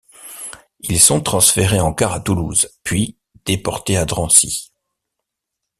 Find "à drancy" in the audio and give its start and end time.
3.97-4.73